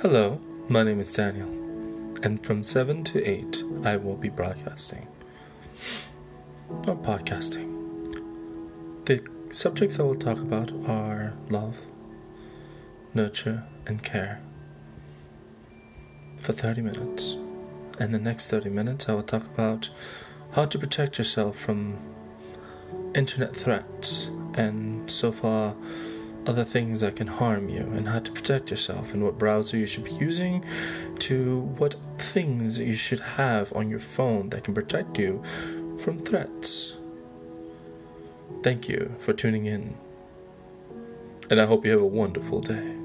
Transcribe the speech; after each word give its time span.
Hello, 0.00 0.40
my 0.68 0.84
name 0.84 1.00
is 1.00 1.12
Daniel, 1.12 1.48
and 2.22 2.40
from 2.46 2.62
7 2.62 3.02
to 3.02 3.24
8, 3.28 3.64
I 3.82 3.96
will 3.96 4.14
be 4.14 4.28
broadcasting 4.28 5.08
or 6.86 6.94
podcasting. 6.94 7.66
The 9.06 9.26
subjects 9.50 9.98
I 9.98 10.04
will 10.04 10.14
talk 10.14 10.38
about 10.38 10.70
are 10.86 11.32
love, 11.50 11.80
nurture, 13.12 13.64
and 13.88 14.00
care 14.00 14.40
for 16.42 16.52
30 16.52 16.82
minutes. 16.82 17.34
And 17.98 18.14
the 18.14 18.20
next 18.20 18.48
30 18.50 18.70
minutes, 18.70 19.08
I 19.08 19.14
will 19.14 19.24
talk 19.24 19.46
about 19.46 19.90
how 20.52 20.66
to 20.66 20.78
protect 20.78 21.18
yourself 21.18 21.58
from 21.58 21.98
internet 23.16 23.56
threats 23.56 24.30
and 24.54 25.10
so 25.10 25.32
far 25.32 25.74
other 26.48 26.64
things 26.64 27.00
that 27.00 27.14
can 27.14 27.26
harm 27.26 27.68
you 27.68 27.80
and 27.80 28.08
how 28.08 28.18
to 28.18 28.32
protect 28.32 28.70
yourself 28.70 29.12
and 29.12 29.22
what 29.22 29.38
browser 29.38 29.76
you 29.76 29.84
should 29.84 30.04
be 30.04 30.14
using 30.14 30.64
to 31.18 31.60
what 31.76 31.94
things 32.16 32.78
you 32.78 32.94
should 32.96 33.20
have 33.20 33.70
on 33.74 33.90
your 33.90 33.98
phone 33.98 34.48
that 34.48 34.64
can 34.64 34.72
protect 34.72 35.18
you 35.18 35.42
from 35.98 36.18
threats. 36.18 36.94
Thank 38.62 38.88
you 38.88 39.14
for 39.18 39.34
tuning 39.34 39.66
in, 39.66 39.94
and 41.50 41.60
I 41.60 41.66
hope 41.66 41.84
you 41.84 41.92
have 41.92 42.00
a 42.00 42.06
wonderful 42.06 42.60
day. 42.60 42.97